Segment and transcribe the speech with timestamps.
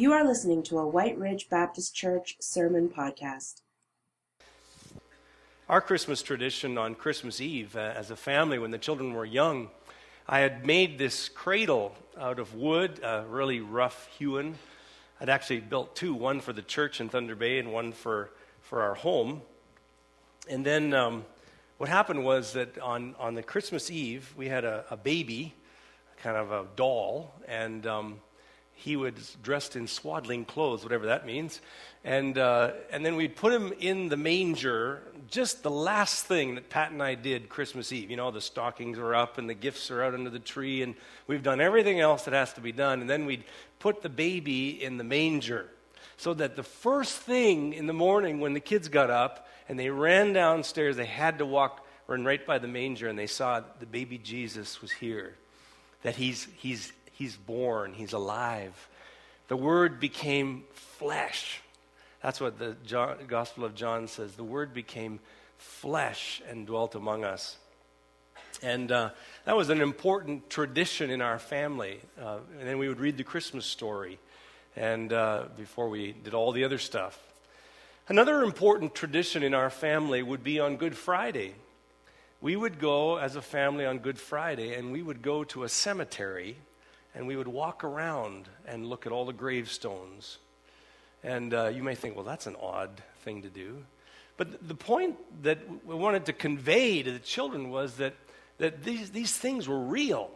[0.00, 3.62] You are listening to a White Ridge Baptist Church sermon podcast.
[5.68, 9.70] Our Christmas tradition on Christmas Eve, uh, as a family, when the children were young,
[10.28, 14.54] I had made this cradle out of wood, uh, really rough hewn.
[15.20, 18.30] I'd actually built two, one for the church in Thunder Bay and one for,
[18.62, 19.42] for our home.
[20.48, 21.24] And then um,
[21.78, 25.54] what happened was that on, on the Christmas Eve, we had a, a baby,
[26.22, 28.20] kind of a doll, and um,
[28.78, 31.60] he was dressed in swaddling clothes, whatever that means.
[32.04, 36.70] And, uh, and then we'd put him in the manger, just the last thing that
[36.70, 38.08] Pat and I did Christmas Eve.
[38.08, 40.94] You know, the stockings are up and the gifts are out under the tree, and
[41.26, 43.00] we've done everything else that has to be done.
[43.00, 43.42] And then we'd
[43.80, 45.68] put the baby in the manger
[46.16, 49.90] so that the first thing in the morning when the kids got up and they
[49.90, 53.86] ran downstairs, they had to walk run right by the manger and they saw the
[53.86, 55.34] baby Jesus was here,
[56.02, 58.88] that he's, he's He's born, He's alive.
[59.48, 61.60] The Word became flesh.
[62.22, 64.36] That's what the John, Gospel of John says.
[64.36, 65.18] The Word became
[65.56, 67.56] flesh and dwelt among us.
[68.62, 69.10] And uh,
[69.46, 71.98] that was an important tradition in our family.
[72.22, 74.20] Uh, and then we would read the Christmas story
[74.76, 77.18] and uh, before we did all the other stuff.
[78.06, 81.54] Another important tradition in our family would be on Good Friday.
[82.40, 85.68] We would go as a family on Good Friday and we would go to a
[85.68, 86.58] cemetery
[87.14, 90.38] and we would walk around and look at all the gravestones.
[91.22, 93.84] And uh, you may think, well, that's an odd thing to do.
[94.36, 98.14] But the point that we wanted to convey to the children was that,
[98.58, 100.30] that these, these things were real,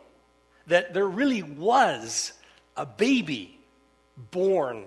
[0.67, 2.33] that there really was
[2.77, 3.59] a baby
[4.31, 4.85] born,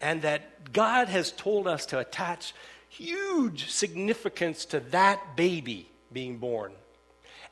[0.00, 2.52] and that God has told us to attach
[2.88, 6.72] huge significance to that baby being born.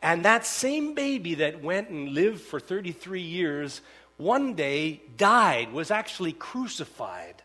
[0.02, 3.80] And that same baby that went and lived for 33 years
[4.16, 7.42] one day died, was actually crucified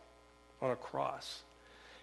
[0.61, 1.41] on a cross.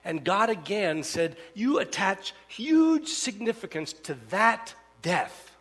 [0.05, 5.57] And God again said, You attach huge significance to that death.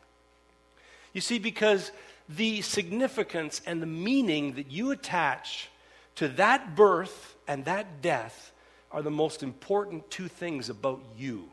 [1.13, 1.91] You see, because
[2.29, 5.69] the significance and the meaning that you attach
[6.15, 8.51] to that birth and that death
[8.91, 11.49] are the most important two things about you.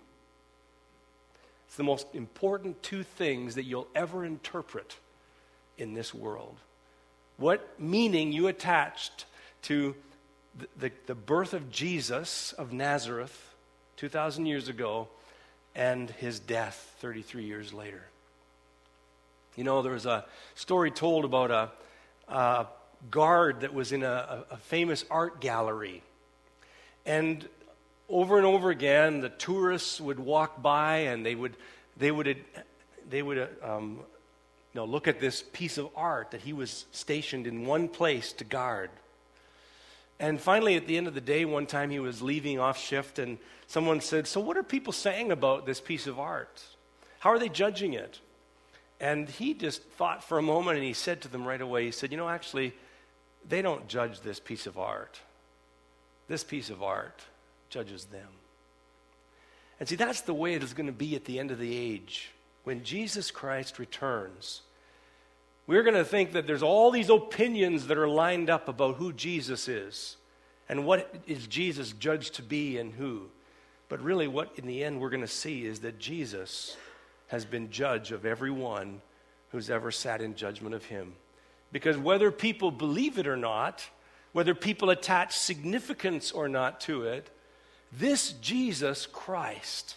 [1.75, 4.97] It's the most important two things that you'll ever interpret
[5.77, 6.55] in this world.
[7.37, 9.25] What meaning you attached
[9.63, 9.97] to
[10.57, 13.53] the, the, the birth of Jesus of Nazareth
[13.97, 15.09] 2,000 years ago
[15.75, 18.05] and his death 33 years later.
[19.57, 20.25] You know, there was a
[20.55, 21.71] story told about a,
[22.33, 22.67] a
[23.11, 26.05] guard that was in a, a, famous art gallery.
[27.05, 27.49] And
[28.09, 31.57] over and over again, the tourists would walk by and they would,
[31.97, 32.37] they would,
[33.09, 34.01] they would um,
[34.73, 38.33] you know, look at this piece of art that he was stationed in one place
[38.35, 38.91] to guard.
[40.21, 43.19] And finally, at the end of the day, one time he was leaving off shift,
[43.19, 46.63] and someone said, So, what are people saying about this piece of art?
[47.19, 48.21] How are they judging it?
[49.01, 51.91] And he just thought for a moment and he said to them right away, He
[51.91, 52.75] said, You know, actually,
[53.49, 55.19] they don't judge this piece of art.
[56.29, 57.25] This piece of art
[57.75, 58.29] judges them.
[59.81, 61.77] And see, that's the way it is going to be at the end of the
[61.77, 62.31] age.
[62.63, 64.63] When Jesus Christ returns,
[65.67, 69.13] we're going to think that there's all these opinions that are lined up about who
[69.13, 70.17] Jesus is
[70.69, 73.23] and what is Jesus judged to be and who.
[73.89, 76.77] But really, what in the end we're going to see is that Jesus
[77.27, 79.03] has been judge of everyone
[79.51, 81.15] who's ever sat in judgment of him.
[81.73, 83.85] Because whether people believe it or not,
[84.33, 87.31] whether people attach significance or not to it,
[87.99, 89.97] this Jesus Christ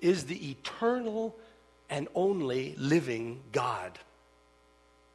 [0.00, 1.36] is the eternal
[1.88, 3.98] and only living God,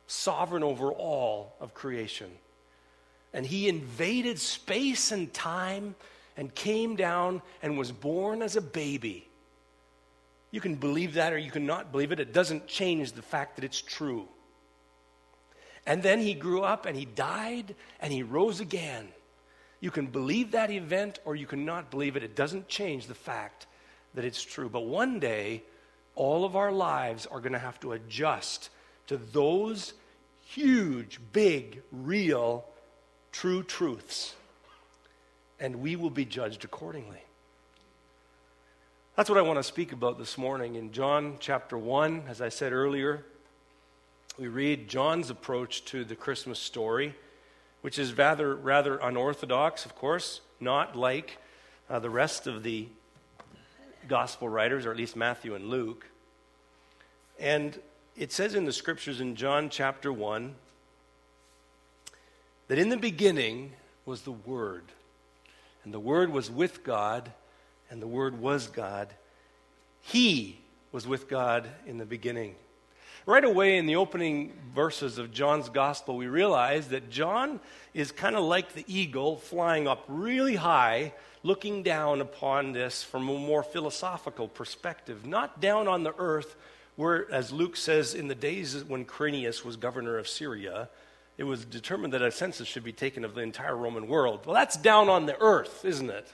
[0.07, 2.29] sovereign over all of creation.
[3.33, 5.95] And he invaded space and time
[6.37, 9.27] and came down and was born as a baby.
[10.51, 12.19] You can believe that or you can not believe it.
[12.19, 14.27] It doesn't change the fact that it's true.
[15.85, 19.07] And then he grew up and he died and he rose again.
[19.79, 22.23] You can believe that event or you cannot believe it.
[22.23, 23.67] It doesn't change the fact
[24.15, 24.69] that it's true.
[24.69, 25.63] But one day,
[26.15, 28.69] all of our lives are going to have to adjust
[29.07, 29.93] to those
[30.45, 32.65] huge, big, real,
[33.31, 34.35] true truths.
[35.59, 37.21] And we will be judged accordingly.
[39.15, 40.75] That's what I want to speak about this morning.
[40.75, 43.25] In John chapter 1, as I said earlier,
[44.37, 47.15] we read John's approach to the Christmas story
[47.81, 51.37] which is rather, rather unorthodox, of course, not like
[51.89, 52.87] uh, the rest of the
[54.07, 56.05] gospel writers, or at least Matthew and Luke.
[57.39, 57.79] And
[58.15, 60.55] it says in the scriptures in John chapter 1
[62.67, 63.73] that in the beginning
[64.05, 64.83] was the Word.
[65.83, 67.31] And the Word was with God,
[67.89, 69.09] and the Word was God.
[70.01, 70.59] He
[70.91, 72.55] was with God in the beginning.
[73.27, 77.59] Right away in the opening verses of John's Gospel, we realize that John
[77.93, 81.11] is kind of like the eagle flying up really high,
[81.43, 86.55] looking down upon this from a more philosophical perspective, not down on the earth,
[86.95, 90.87] where, as Luke says, in the days when Quirinius was governor of Syria,
[91.37, 94.45] it was determined that a census should be taken of the entire Roman world.
[94.45, 96.33] Well, that's down on the earth, isn't it?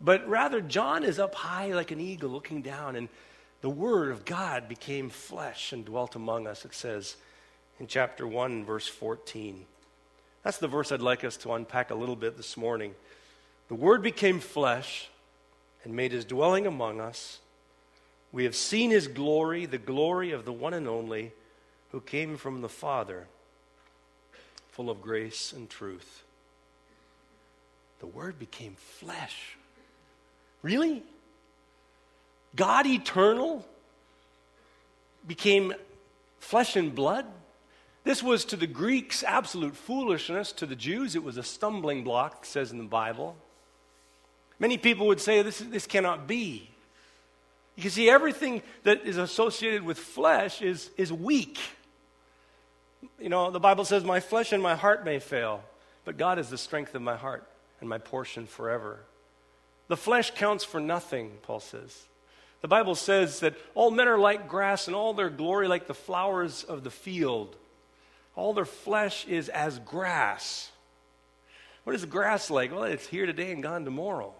[0.00, 3.08] But rather, John is up high like an eagle looking down, and
[3.60, 7.16] the Word of God became flesh and dwelt among us, it says
[7.80, 9.64] in chapter 1, verse 14.
[10.42, 12.94] That's the verse I'd like us to unpack a little bit this morning.
[13.68, 15.08] The Word became flesh
[15.84, 17.40] and made his dwelling among us.
[18.30, 21.32] We have seen his glory, the glory of the one and only
[21.92, 23.26] who came from the Father,
[24.70, 26.22] full of grace and truth.
[28.00, 29.56] The Word became flesh.
[30.62, 31.02] Really?
[32.56, 33.64] God eternal
[35.26, 35.74] became
[36.40, 37.26] flesh and blood?
[38.04, 40.52] This was to the Greeks absolute foolishness.
[40.52, 43.36] To the Jews, it was a stumbling block, says in the Bible.
[44.58, 46.70] Many people would say this, this cannot be.
[47.76, 51.58] You can see everything that is associated with flesh is, is weak.
[53.20, 55.62] You know, the Bible says, My flesh and my heart may fail,
[56.04, 57.46] but God is the strength of my heart
[57.80, 59.00] and my portion forever.
[59.86, 62.04] The flesh counts for nothing, Paul says.
[62.60, 65.94] The Bible says that all men are like grass and all their glory like the
[65.94, 67.56] flowers of the field.
[68.34, 70.70] All their flesh is as grass.
[71.84, 72.72] What is grass like?
[72.72, 74.34] Well, it's here today and gone tomorrow.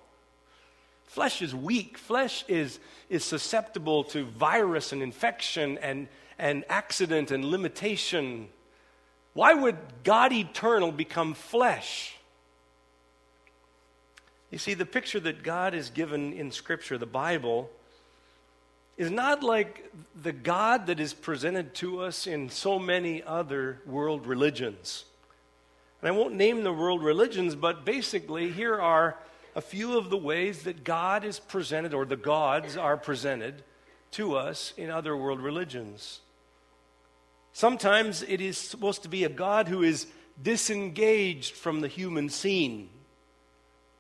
[1.07, 1.97] Flesh is weak.
[1.97, 2.79] Flesh is,
[3.09, 8.49] is susceptible to virus and infection and, and accident and limitation.
[9.33, 12.17] Why would God eternal become flesh?
[14.51, 17.71] You see, the picture that God is given in Scripture, the Bible,
[18.99, 19.91] is not like
[20.21, 25.05] the God that is presented to us in so many other world religions.
[26.03, 29.17] And I won't name the world religions, but basically, here are
[29.55, 33.63] a few of the ways that God is presented, or the gods are presented
[34.13, 36.21] to us in other world religions.
[37.53, 40.09] Sometimes it is supposed to be a God who is
[40.43, 42.89] disengaged from the human scene,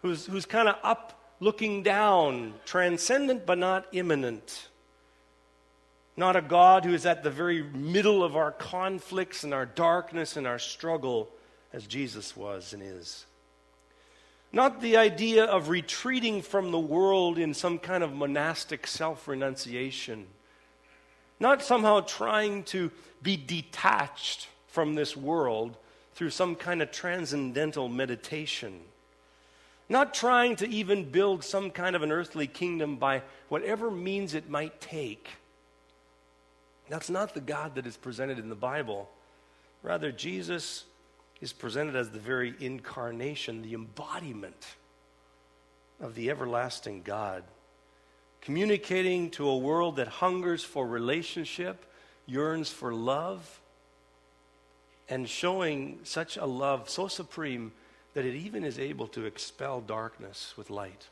[0.02, 4.68] who's, who's kind of up looking down, transcendent but not immanent
[6.18, 10.36] not a God who is at the very middle of our conflicts and our darkness
[10.36, 11.30] and our struggle
[11.72, 13.24] as Jesus was and is.
[14.52, 20.26] Not the idea of retreating from the world in some kind of monastic self renunciation.
[21.38, 22.90] Not somehow trying to
[23.22, 25.76] be detached from this world
[26.14, 28.80] through some kind of transcendental meditation.
[29.88, 34.50] Not trying to even build some kind of an earthly kingdom by whatever means it
[34.50, 35.28] might take
[36.88, 39.08] that's not the God that is presented in the Bible.
[39.82, 40.84] Rather, Jesus
[41.40, 44.66] is presented as the very incarnation, the embodiment
[46.00, 47.44] of the everlasting God,
[48.40, 51.84] communicating to a world that hungers for relationship,
[52.26, 53.60] yearns for love,
[55.08, 57.72] and showing such a love so supreme
[58.14, 61.06] that it even is able to expel darkness with light.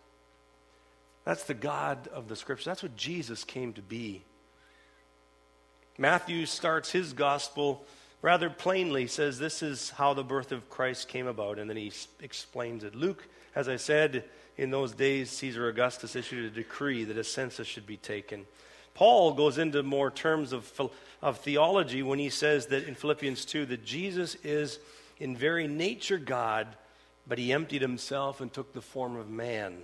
[1.25, 2.71] That's the God of the Scripture.
[2.71, 4.23] That's what Jesus came to be.
[5.99, 7.85] Matthew starts his gospel
[8.23, 11.93] rather plainly, says this is how the birth of Christ came about, and then he
[12.21, 12.95] explains it.
[12.95, 14.25] Luke, as I said,
[14.57, 18.47] in those days, Caesar Augustus issued a decree that a census should be taken.
[18.95, 23.67] Paul goes into more terms of, of theology when he says that in Philippians 2
[23.67, 24.79] that Jesus is
[25.19, 26.67] in very nature God,
[27.27, 29.77] but he emptied himself and took the form of man.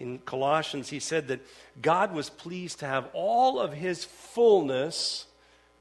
[0.00, 1.40] In Colossians, he said that
[1.80, 5.26] God was pleased to have all of his fullness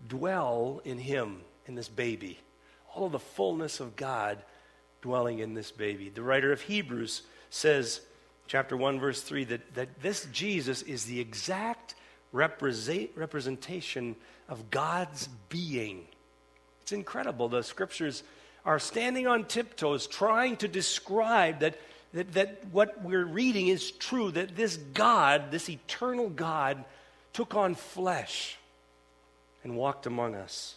[0.07, 2.37] dwell in him, in this baby.
[2.93, 4.37] All of the fullness of God
[5.01, 6.09] dwelling in this baby.
[6.09, 8.01] The writer of Hebrews says,
[8.45, 11.95] chapter 1, verse 3, that, that this Jesus is the exact
[12.33, 14.17] represent, representation
[14.49, 16.05] of God's being.
[16.81, 17.47] It's incredible.
[17.47, 18.23] The scriptures
[18.65, 21.79] are standing on tiptoes trying to describe that
[22.13, 26.83] that, that what we're reading is true, that this God, this eternal God,
[27.33, 28.57] took on flesh
[29.63, 30.75] and walked among us.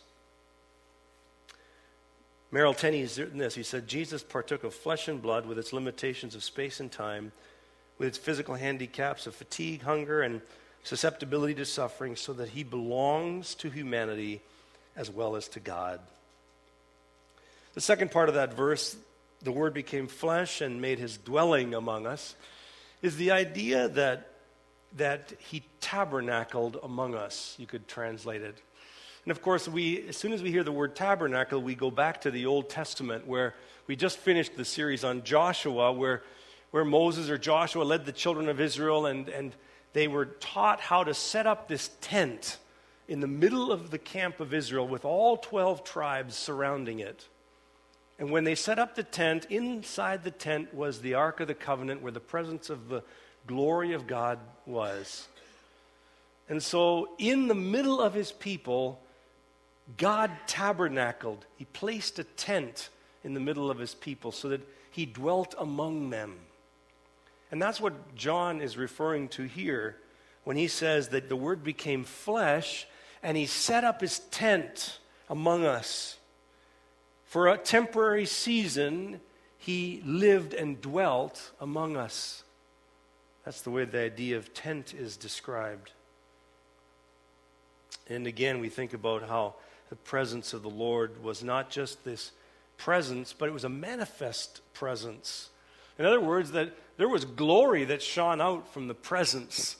[2.50, 3.54] Merrill Tenney Tenney's written this.
[3.54, 7.32] He said, Jesus partook of flesh and blood with its limitations of space and time,
[7.98, 10.42] with its physical handicaps of fatigue, hunger, and
[10.84, 14.42] susceptibility to suffering, so that he belongs to humanity
[14.96, 16.00] as well as to God.
[17.72, 18.94] The second part of that verse
[19.42, 22.36] the Word became flesh and made his dwelling among us,
[23.02, 24.28] is the idea that,
[24.96, 27.56] that he tabernacled among us.
[27.58, 28.56] You could translate it.
[29.24, 32.22] And of course, we, as soon as we hear the word tabernacle, we go back
[32.22, 33.54] to the Old Testament where
[33.86, 36.22] we just finished the series on Joshua, where,
[36.70, 39.54] where Moses or Joshua led the children of Israel and, and
[39.92, 42.58] they were taught how to set up this tent
[43.06, 47.28] in the middle of the camp of Israel with all 12 tribes surrounding it.
[48.18, 51.54] And when they set up the tent, inside the tent was the Ark of the
[51.54, 53.02] Covenant where the presence of the
[53.46, 55.26] glory of God was.
[56.48, 59.00] And so, in the middle of his people,
[59.96, 61.44] God tabernacled.
[61.56, 62.90] He placed a tent
[63.24, 66.38] in the middle of his people so that he dwelt among them.
[67.50, 69.96] And that's what John is referring to here
[70.44, 72.86] when he says that the Word became flesh
[73.22, 76.16] and he set up his tent among us.
[77.32, 79.18] For a temporary season,
[79.56, 82.44] he lived and dwelt among us.
[83.46, 85.92] That's the way the idea of tent is described.
[88.06, 89.54] And again, we think about how
[89.88, 92.32] the presence of the Lord was not just this
[92.76, 95.48] presence, but it was a manifest presence.
[95.98, 99.76] In other words, that there was glory that shone out from the presence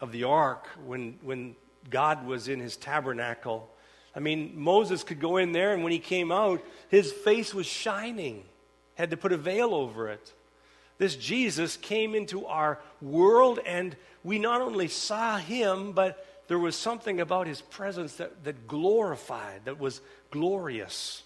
[0.00, 1.56] of the ark when, when
[1.90, 3.68] God was in his tabernacle.
[4.18, 7.66] I mean, Moses could go in there, and when he came out, his face was
[7.66, 8.42] shining,
[8.96, 10.32] had to put a veil over it.
[10.98, 13.94] This Jesus came into our world, and
[14.24, 19.66] we not only saw him, but there was something about his presence that, that glorified,
[19.66, 20.00] that was
[20.32, 21.22] glorious.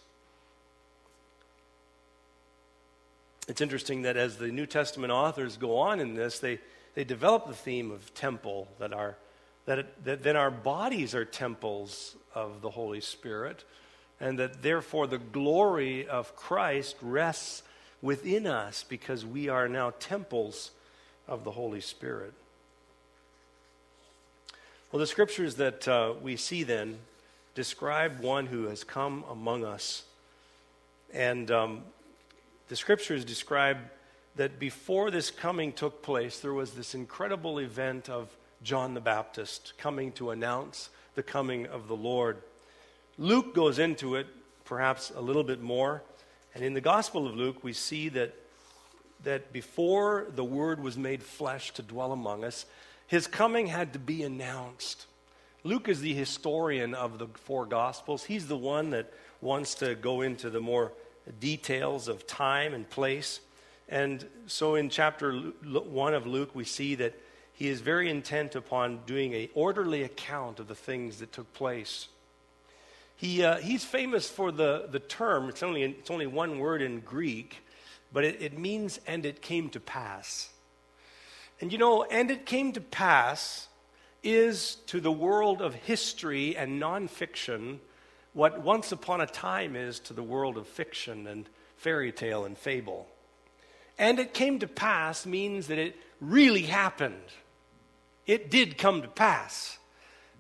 [3.49, 6.59] It's interesting that as the New Testament authors go on in this, they,
[6.95, 9.17] they develop the theme of temple, that, our,
[9.67, 13.65] that, it, that then our bodies are temples of the Holy Spirit,
[14.21, 17.63] and that therefore the glory of Christ rests
[18.01, 20.73] within us because we are now temples
[21.29, 22.33] of the Holy Spirit.
[24.91, 26.99] Well, the scriptures that uh, we see then
[27.55, 30.05] describe one who has come among us.
[31.15, 31.83] And um,
[32.69, 33.79] the scriptures describe
[34.37, 38.29] that before this coming took place, there was this incredible event of
[38.63, 42.39] John the Baptist coming to announce the coming of the Lord.
[43.19, 44.27] Luke goes into it
[44.65, 46.03] perhaps a little bit more.
[46.55, 48.35] And in the Gospel of Luke, we see that,
[49.25, 52.67] that before the Word was made flesh to dwell among us,
[53.07, 55.07] his coming had to be announced.
[55.65, 58.25] Luke is the historian of the four Gospels.
[58.25, 60.93] He's the one that wants to go into the more
[61.41, 63.41] details of time and place.
[63.89, 67.15] And so in chapter 1 of Luke, we see that
[67.63, 72.09] he is very intent upon doing an orderly account of the things that took place.
[73.15, 76.99] He, uh, he's famous for the, the term, it's only, it's only one word in
[76.99, 77.59] Greek,
[78.13, 80.49] but it, it means, and it came to pass.
[81.61, 83.69] And you know, and it came to pass
[84.25, 87.79] is to the world of history and nonfiction
[88.33, 92.59] what once upon a time is to the world of fiction and fairy tale and
[92.59, 93.07] fable.
[94.01, 97.23] And it came to pass means that it really happened.
[98.27, 99.79] It did come to pass.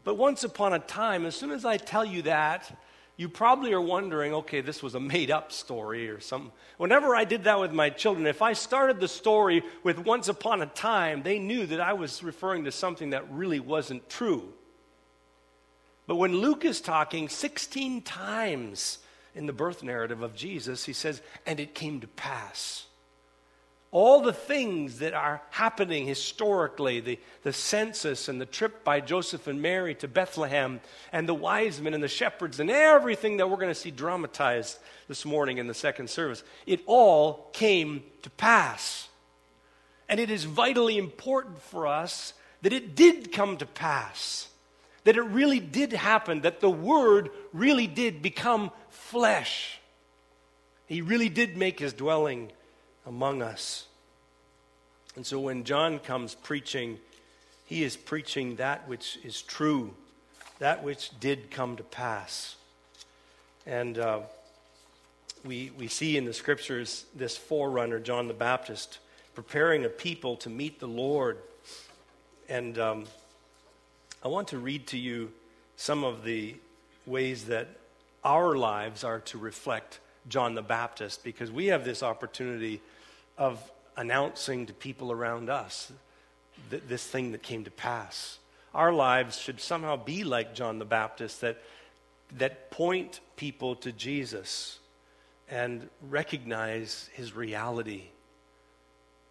[0.05, 2.77] But once upon a time, as soon as I tell you that,
[3.17, 6.51] you probably are wondering, okay, this was a made up story or something.
[6.79, 10.62] Whenever I did that with my children, if I started the story with once upon
[10.62, 14.53] a time, they knew that I was referring to something that really wasn't true.
[16.07, 18.99] But when Luke is talking 16 times
[19.35, 22.87] in the birth narrative of Jesus, he says, and it came to pass
[23.92, 29.46] all the things that are happening historically the, the census and the trip by Joseph
[29.46, 30.80] and Mary to Bethlehem,
[31.12, 34.78] and the wise men and the shepherds, and everything that we're going to see dramatized
[35.08, 39.08] this morning in the second service it all came to pass.
[40.08, 42.32] And it is vitally important for us
[42.62, 44.49] that it did come to pass,
[45.04, 49.78] that it really did happen, that the Word really did become flesh.
[50.87, 52.52] He really did make his dwelling
[53.06, 53.87] among us.
[55.16, 56.99] And so when John comes preaching,
[57.66, 59.94] he is preaching that which is true,
[60.59, 62.56] that which did come to pass.
[63.66, 64.21] And uh,
[65.44, 68.99] we, we see in the scriptures this forerunner, John the Baptist,
[69.35, 71.38] preparing a people to meet the Lord.
[72.49, 73.04] And um,
[74.25, 75.32] I want to read to you
[75.76, 76.56] some of the
[77.06, 77.68] ways that
[78.25, 82.80] our lives are to reflect John the Baptist because we have this opportunity
[83.42, 85.90] of announcing to people around us
[86.70, 88.38] th- this thing that came to pass.
[88.72, 91.61] Our lives should somehow be like John the Baptist, that,
[92.38, 94.78] that point people to Jesus
[95.50, 98.04] and recognize his reality.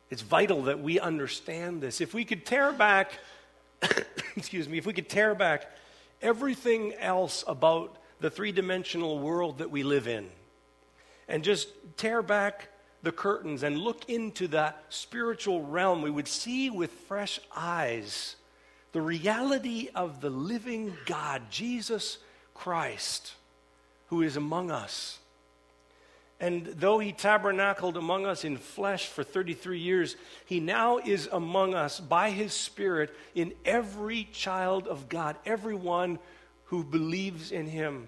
[0.09, 2.01] It's vital that we understand this.
[2.01, 3.13] If we could tear back,
[4.35, 5.71] excuse me, if we could tear back
[6.21, 10.27] everything else about the three dimensional world that we live in
[11.29, 12.67] and just tear back
[13.03, 18.35] the curtains and look into that spiritual realm, we would see with fresh eyes
[18.91, 22.17] the reality of the living God, Jesus
[22.53, 23.33] Christ,
[24.07, 25.19] who is among us.
[26.39, 30.15] And though he tabernacled among us in flesh for 33 years,
[30.45, 36.17] he now is among us by his Spirit in every child of God, everyone
[36.65, 38.07] who believes in him.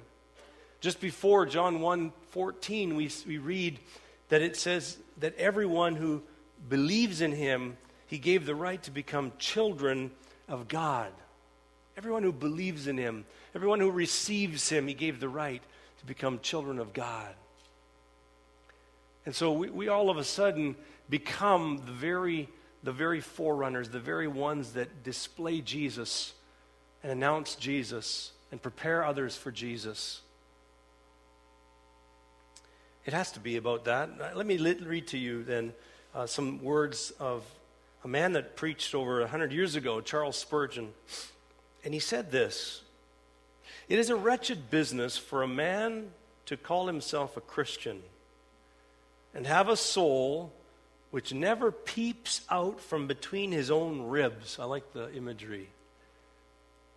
[0.82, 3.80] Just before John 1 14, we, we read
[4.34, 6.20] that it says that everyone who
[6.68, 10.10] believes in him, he gave the right to become children
[10.48, 11.12] of God.
[11.98, 15.62] Everyone who believes in him, everyone who receives him, he gave the right
[16.00, 17.32] to become children of God.
[19.28, 20.78] And so we, we all of a sudden
[21.12, 22.50] become the very,
[22.82, 26.34] the very forerunners, the very ones that display Jesus
[27.04, 30.23] and announce Jesus and prepare others for Jesus.
[33.06, 34.10] It has to be about that.
[34.20, 35.74] Uh, let me read to you then
[36.16, 37.44] uh, some words of
[38.04, 40.94] a man that preached over 100 years ago, Charles Spurgeon.
[41.84, 42.82] And he said this
[43.90, 46.12] It is a wretched business for a man
[46.46, 48.02] to call himself a Christian
[49.34, 50.54] and have a soul
[51.12, 54.58] which never peeps out from between his own ribs.
[54.60, 55.70] I like the imagery.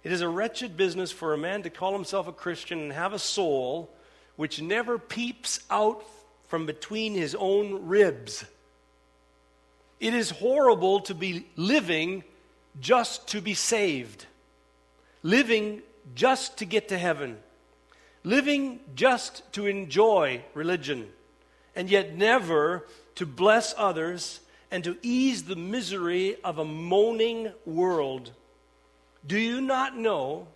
[0.05, 3.13] It is a wretched business for a man to call himself a Christian and have
[3.13, 3.91] a soul
[4.37, 6.05] which never peeps out
[6.49, 8.45] from between his own ribs.
[9.99, 12.23] It is horrible to be living
[12.81, 14.27] just to be saved,
[15.23, 15.83] living
[16.15, 17.39] just to get to heaven,
[18.23, 21.09] living just to enjoy religion,
[21.75, 24.41] and yet never to bless others
[24.71, 28.33] and to ease the misery of a moaning world.
[29.27, 30.49] Do you not know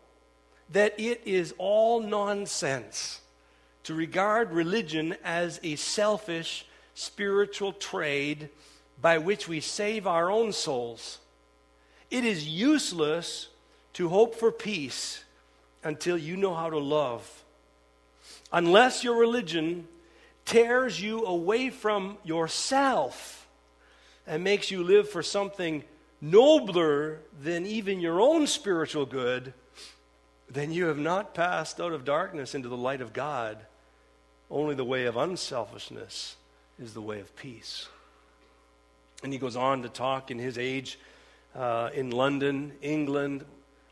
[0.71, 3.20] that it is all nonsense?
[3.85, 8.49] To regard religion as a selfish spiritual trade
[9.01, 11.19] by which we save our own souls.
[12.11, 13.49] It is useless
[13.95, 15.25] to hope for peace
[15.83, 17.45] until you know how to love.
[18.53, 19.87] Unless your religion
[20.45, 23.49] tears you away from yourself
[24.27, 25.85] and makes you live for something
[26.21, 29.55] nobler than even your own spiritual good,
[30.51, 33.59] then you have not passed out of darkness into the light of God.
[34.51, 36.37] Only the way of unselfishness
[36.81, 37.89] is the way of peace.
[39.23, 40.99] And he goes on to talk in his age
[41.55, 43.45] uh, in London, England,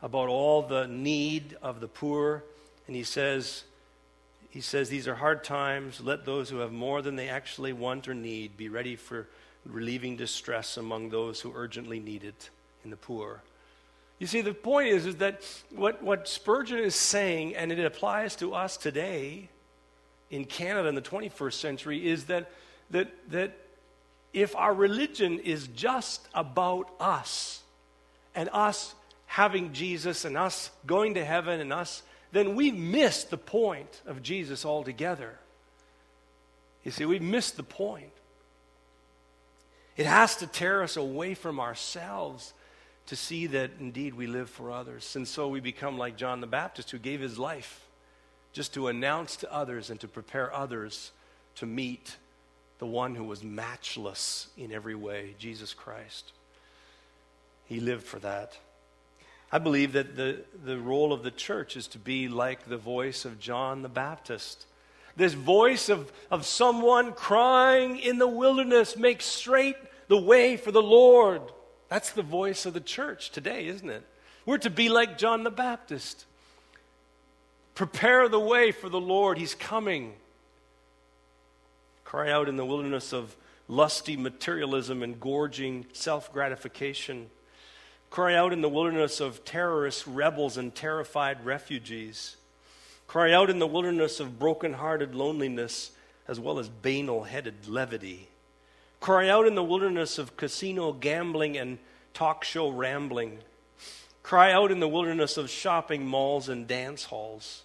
[0.03, 2.45] about all the need of the poor.
[2.87, 3.65] And he says,
[4.51, 6.01] he says, These are hard times.
[6.01, 9.29] Let those who have more than they actually want or need be ready for
[9.65, 12.51] relieving distress among those who urgently need it
[12.85, 13.43] in the poor.
[14.19, 18.35] You see, the point is, is that what, what Spurgeon is saying, and it applies
[18.37, 19.49] to us today,
[20.31, 22.51] in Canada in the 21st century is that,
[22.91, 23.57] that, that
[24.33, 27.63] if our religion is just about us
[28.35, 28.95] and us
[29.27, 34.23] having Jesus and us going to heaven and us, then we miss the point of
[34.23, 35.39] Jesus altogether.
[36.85, 38.13] You see, we miss the point.
[39.97, 42.53] It has to tear us away from ourselves
[43.07, 45.17] to see that indeed we live for others.
[45.17, 47.88] And so we become like John the Baptist, who gave his life
[48.53, 51.13] just to announce to others and to prepare others
[51.57, 52.17] to meet
[52.79, 56.33] the one who was matchless in every way, Jesus Christ.
[57.67, 58.57] He lived for that.
[59.51, 63.25] I believe that the, the role of the church is to be like the voice
[63.25, 64.67] of John the Baptist.
[65.17, 69.77] This voice of, of someone crying in the wilderness, make straight
[70.09, 71.43] the way for the Lord.
[71.89, 74.05] That's the voice of the church today, isn't it?
[74.47, 76.25] We're to be like John the Baptist.
[77.79, 79.39] Prepare the way for the Lord.
[79.39, 80.15] He's coming.
[82.05, 83.37] Cry out in the wilderness of
[83.69, 87.31] lusty materialism and gorging self gratification.
[88.11, 92.37] Cry out in the wilderness of terrorist rebels and terrified refugees.
[93.07, 95.93] Cry out in the wilderness of broken hearted loneliness
[96.27, 98.27] as well as banal headed levity.
[98.99, 101.79] Cry out in the wilderness of casino gambling and
[102.13, 103.39] talk show rambling.
[104.25, 107.63] Cry out in the wilderness of shopping malls and dance halls.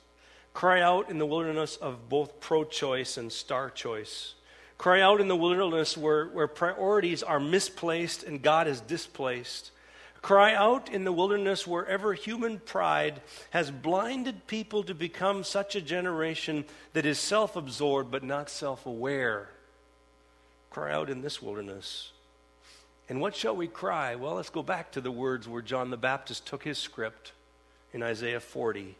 [0.53, 4.35] Cry out in the wilderness of both pro choice and star choice.
[4.77, 9.71] Cry out in the wilderness where, where priorities are misplaced and God is displaced.
[10.21, 15.81] Cry out in the wilderness wherever human pride has blinded people to become such a
[15.81, 19.49] generation that is self absorbed but not self aware.
[20.69, 22.11] Cry out in this wilderness.
[23.09, 24.15] And what shall we cry?
[24.15, 27.33] Well, let's go back to the words where John the Baptist took his script
[27.91, 28.95] in Isaiah 40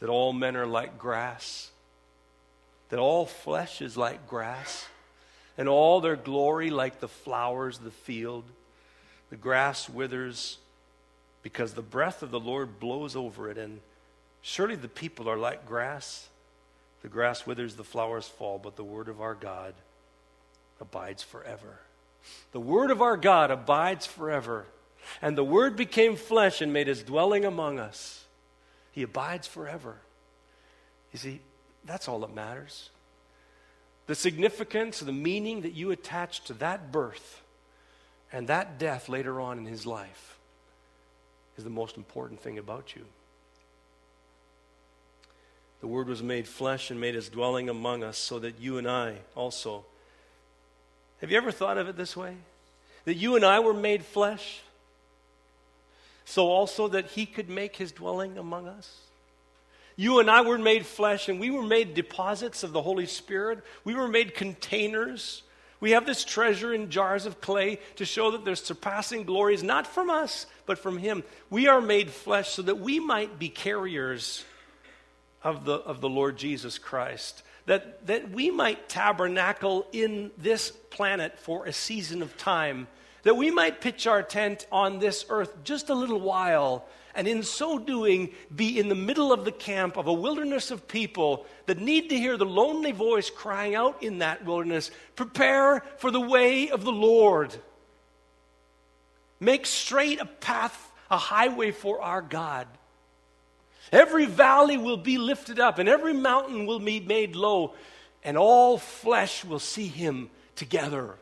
[0.00, 1.70] that all men are like grass,
[2.90, 4.86] that all flesh is like grass,
[5.58, 8.44] and all their glory like the flowers of the field.
[9.30, 10.58] The grass withers
[11.42, 13.80] because the breath of the Lord blows over it, and
[14.42, 16.28] surely the people are like grass.
[17.02, 19.74] The grass withers, the flowers fall, but the word of our God
[20.80, 21.78] abides forever.
[22.52, 24.66] The word of our God abides forever.
[25.22, 28.25] And the word became flesh and made his dwelling among us.
[28.96, 29.98] He abides forever.
[31.12, 31.40] You see,
[31.84, 32.88] that's all that matters.
[34.06, 37.42] The significance, the meaning that you attach to that birth
[38.32, 40.38] and that death later on in his life
[41.58, 43.04] is the most important thing about you.
[45.82, 48.88] The Word was made flesh and made his dwelling among us so that you and
[48.88, 49.84] I also.
[51.20, 52.34] Have you ever thought of it this way?
[53.04, 54.62] That you and I were made flesh
[56.26, 58.98] so also that he could make his dwelling among us?
[59.96, 63.64] You and I were made flesh, and we were made deposits of the Holy Spirit.
[63.84, 65.42] We were made containers.
[65.80, 69.86] We have this treasure in jars of clay to show that there's surpassing glories, not
[69.86, 71.22] from us, but from Him.
[71.48, 74.44] We are made flesh so that we might be carriers
[75.42, 77.42] of the, of the Lord Jesus Christ.
[77.64, 82.88] That, that we might tabernacle in this planet for a season of time
[83.26, 87.42] that we might pitch our tent on this earth just a little while, and in
[87.42, 91.80] so doing, be in the middle of the camp of a wilderness of people that
[91.80, 96.70] need to hear the lonely voice crying out in that wilderness Prepare for the way
[96.70, 97.52] of the Lord.
[99.40, 102.68] Make straight a path, a highway for our God.
[103.90, 107.74] Every valley will be lifted up, and every mountain will be made low,
[108.22, 111.16] and all flesh will see him together.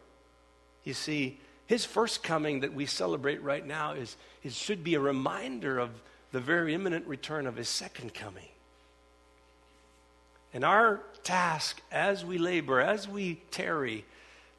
[0.85, 4.17] You see, his first coming that we celebrate right now is,
[4.49, 5.91] should be a reminder of
[6.33, 8.49] the very imminent return of his second coming.
[10.53, 14.05] And our task as we labor, as we tarry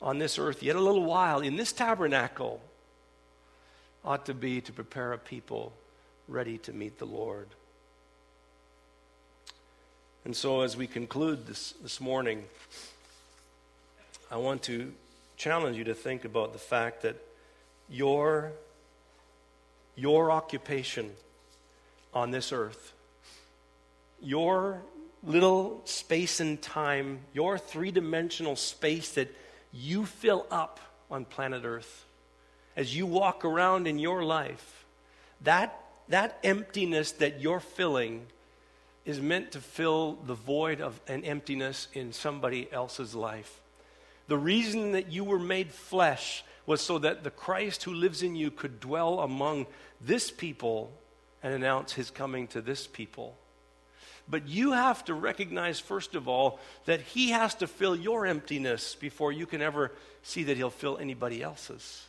[0.01, 2.61] on this earth yet a little while in this tabernacle,
[4.03, 5.73] ought to be to prepare a people
[6.27, 7.47] ready to meet the Lord.
[10.25, 12.45] And so, as we conclude this, this morning,
[14.31, 14.91] I want to
[15.37, 17.15] challenge you to think about the fact that
[17.89, 18.51] your,
[19.95, 21.11] your occupation
[22.13, 22.93] on this earth,
[24.21, 24.81] your
[25.23, 29.33] little space and time, your three dimensional space that
[29.73, 30.79] you fill up
[31.11, 32.05] on planet Earth,
[32.75, 34.85] as you walk around in your life,
[35.41, 38.25] that, that emptiness that you're filling
[39.05, 43.61] is meant to fill the void of an emptiness in somebody else's life.
[44.27, 48.35] The reason that you were made flesh was so that the Christ who lives in
[48.35, 49.67] you could dwell among
[50.01, 50.91] this people
[51.43, 53.37] and announce his coming to this people.
[54.27, 58.95] But you have to recognize, first of all, that he has to fill your emptiness
[58.95, 59.91] before you can ever
[60.23, 62.07] see that he'll fill anybody else's.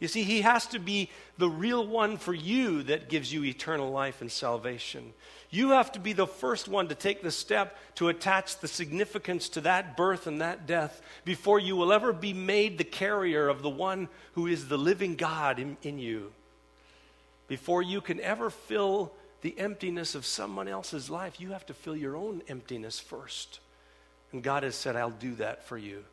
[0.00, 3.90] You see, he has to be the real one for you that gives you eternal
[3.90, 5.14] life and salvation.
[5.50, 9.48] You have to be the first one to take the step to attach the significance
[9.50, 13.62] to that birth and that death before you will ever be made the carrier of
[13.62, 16.32] the one who is the living God in, in you.
[17.48, 21.96] Before you can ever fill the emptiness of someone else's life, you have to fill
[21.96, 23.60] your own emptiness first.
[24.32, 26.04] And God has said, I'll do that for you.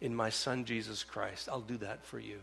[0.00, 2.38] In my Son, Jesus Christ, I'll do that for you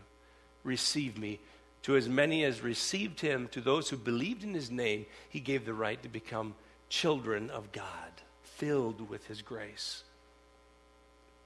[0.66, 1.40] receive me.
[1.82, 5.64] To as many as received him, to those who believed in his name, he gave
[5.64, 6.54] the right to become
[6.88, 10.02] children of God, filled with his grace.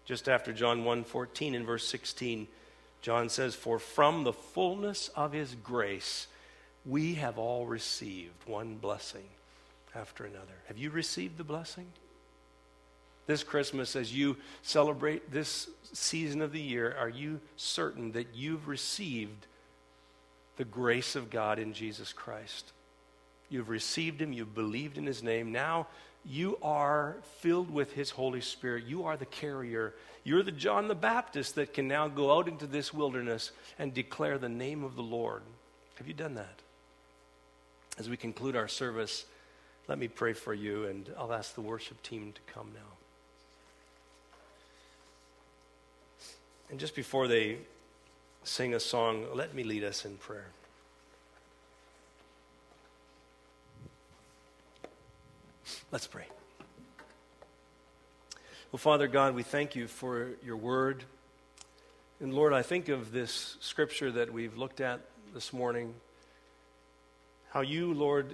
[0.06, 2.48] Just after John 1:14 and verse 16,
[3.02, 6.26] John says, "For from the fullness of his grace
[6.85, 9.28] we have all received one blessing
[9.94, 11.92] after another." Have you received the blessing?
[13.31, 18.66] This Christmas, as you celebrate this season of the year, are you certain that you've
[18.66, 19.47] received
[20.57, 22.73] the grace of God in Jesus Christ?
[23.49, 25.53] You've received Him, you've believed in His name.
[25.53, 25.87] Now
[26.25, 28.87] you are filled with His Holy Spirit.
[28.88, 29.95] You are the carrier.
[30.25, 34.38] You're the John the Baptist that can now go out into this wilderness and declare
[34.38, 35.43] the name of the Lord.
[35.99, 36.62] Have you done that?
[37.97, 39.25] As we conclude our service,
[39.87, 42.99] let me pray for you, and I'll ask the worship team to come now.
[46.70, 47.59] And just before they
[48.44, 50.46] sing a song, let me lead us in prayer.
[55.90, 56.26] Let's pray.
[58.70, 61.02] Well, Father God, we thank you for your word.
[62.20, 65.00] And Lord, I think of this scripture that we've looked at
[65.35, 65.94] this morning,
[67.50, 68.33] how you, Lord,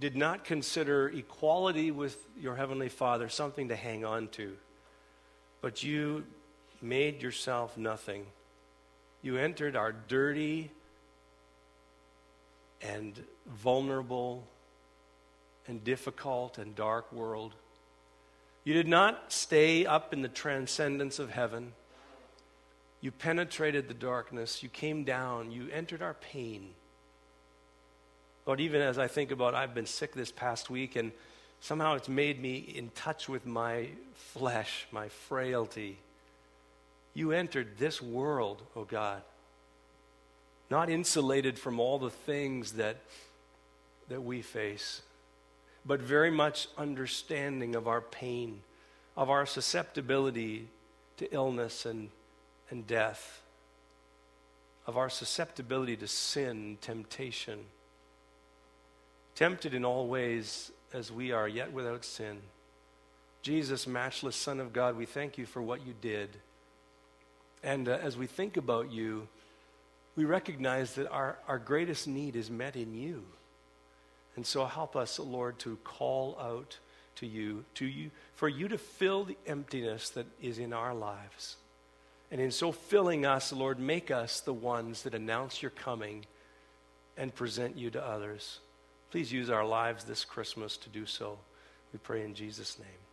[0.00, 4.56] did not consider equality with your Heavenly Father something to hang on to,
[5.60, 6.24] but you
[6.84, 8.26] made yourself nothing.
[9.22, 10.70] You entered our dirty
[12.82, 14.44] and vulnerable
[15.66, 17.54] and difficult and dark world.
[18.64, 21.72] You did not stay up in the transcendence of heaven.
[23.00, 24.62] You penetrated the darkness.
[24.62, 25.52] You came down.
[25.52, 26.70] You entered our pain.
[28.46, 31.12] Lord, even as I think about, I've been sick this past week, and
[31.60, 35.98] somehow it's made me in touch with my flesh, my frailty.
[37.14, 39.22] You entered this world, oh God,
[40.70, 42.96] not insulated from all the things that,
[44.08, 45.02] that we face,
[45.86, 48.60] but very much understanding of our pain,
[49.16, 50.68] of our susceptibility
[51.18, 52.10] to illness and,
[52.70, 53.42] and death,
[54.86, 57.60] of our susceptibility to sin, temptation
[59.34, 62.38] tempted in all ways as we are, yet without sin.
[63.42, 66.30] Jesus, matchless Son of God, we thank you for what you did.
[67.64, 69.26] And uh, as we think about you,
[70.16, 73.24] we recognize that our, our greatest need is met in you.
[74.36, 76.78] And so help us, Lord, to call out
[77.16, 81.56] to you, to you, for you to fill the emptiness that is in our lives.
[82.30, 86.26] And in so filling us, Lord, make us the ones that announce your coming
[87.16, 88.58] and present you to others.
[89.10, 91.38] Please use our lives this Christmas to do so.
[91.92, 93.03] We pray in Jesus' name.